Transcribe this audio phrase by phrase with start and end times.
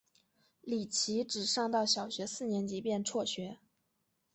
[0.61, 3.59] 李琦只上到小学四年级便辍学。